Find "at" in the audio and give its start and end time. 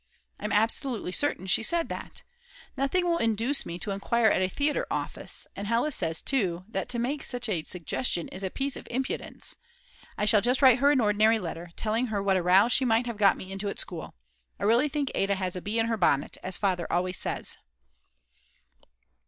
4.31-4.41, 13.69-13.79